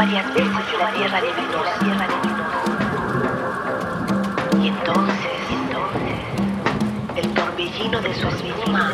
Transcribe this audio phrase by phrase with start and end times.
[0.00, 1.20] Escupió varias veces y la tierra
[1.78, 2.06] tierra
[4.58, 5.16] Y entonces,
[5.50, 6.18] entonces,
[7.16, 8.92] el torbellino de su espuma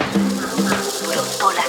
[1.06, 1.65] brotó la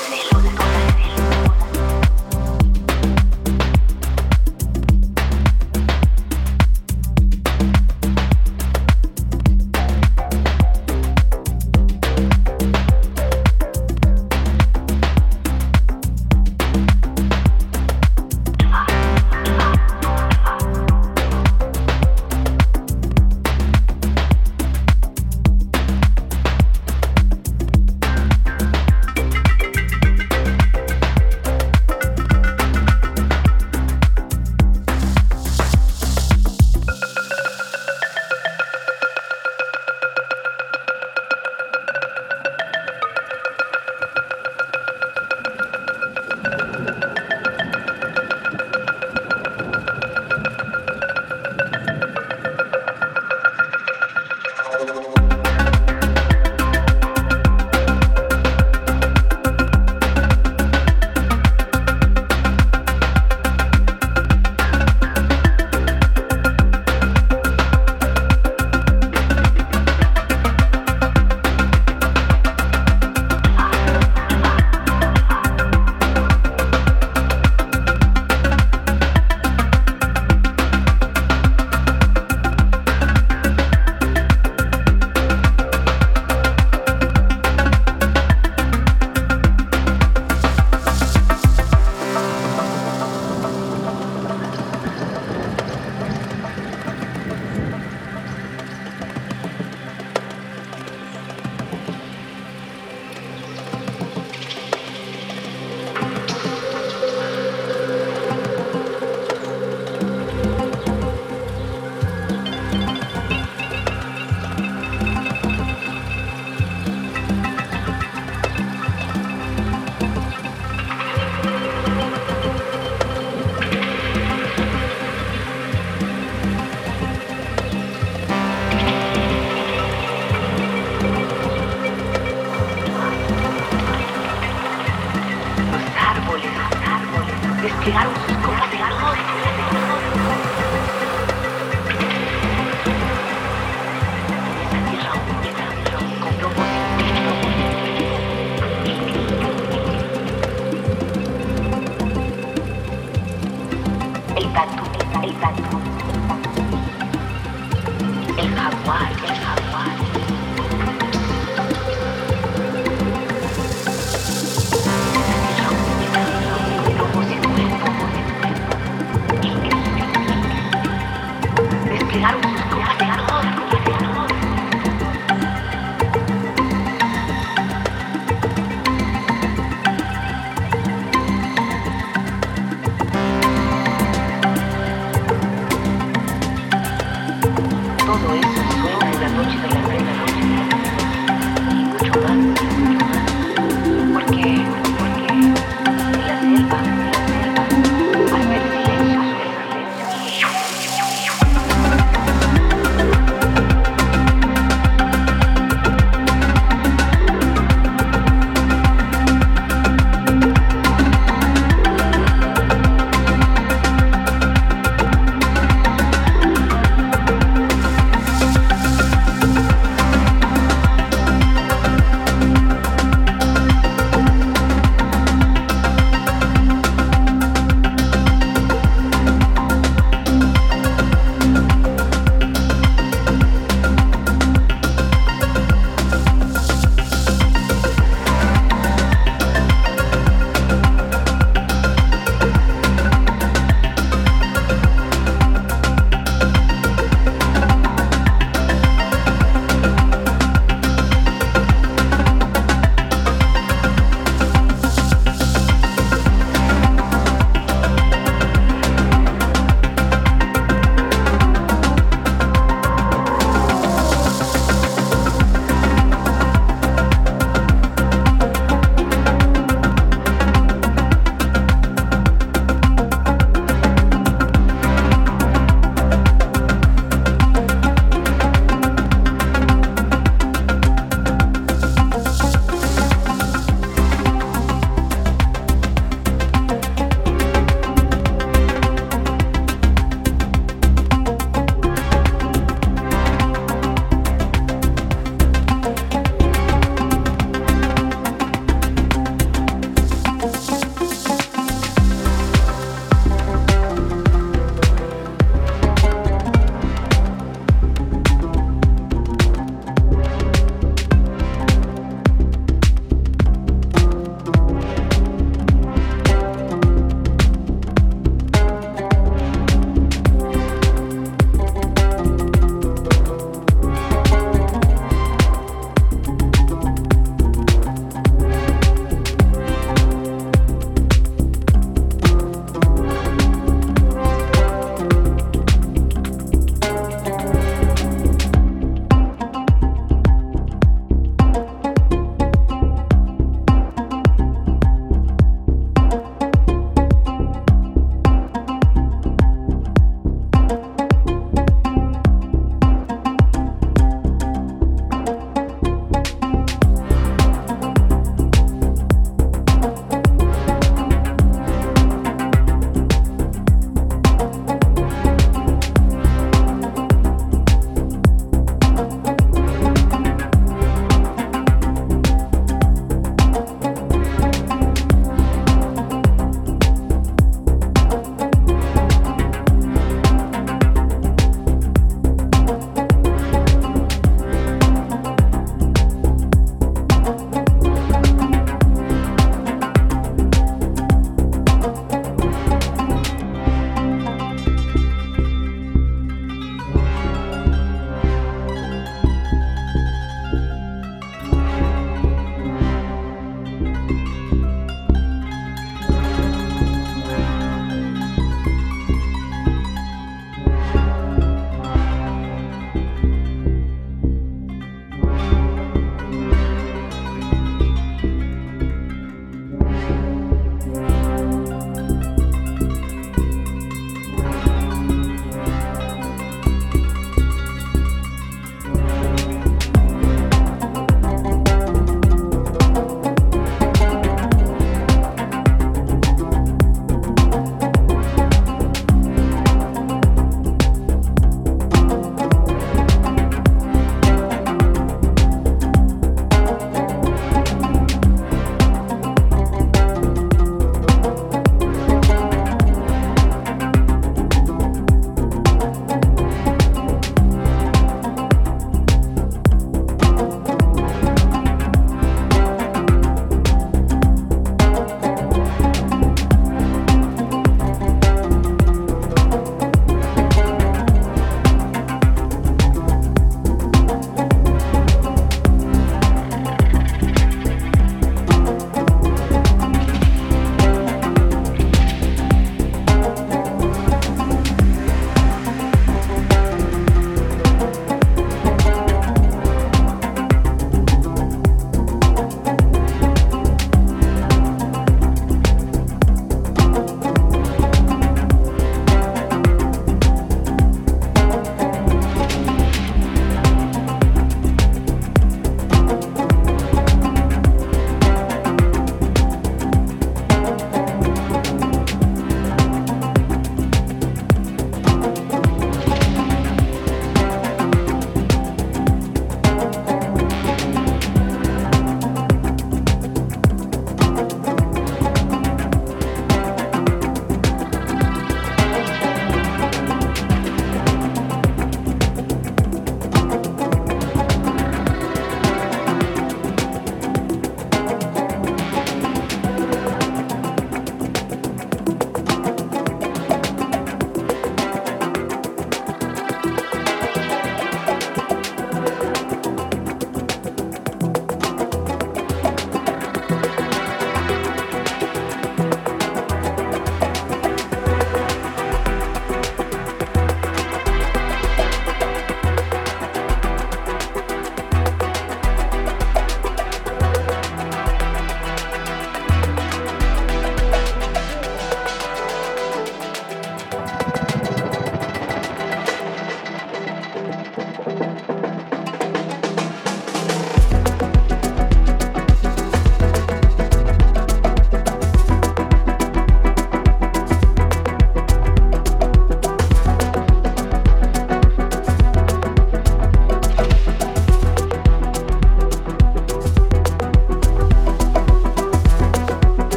[188.20, 189.87] todo eso supongo que es la noche de la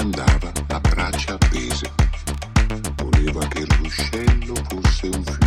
[0.00, 1.92] andava a braccia appese.
[2.96, 5.39] Voleva che il ruscello fosse un fiume.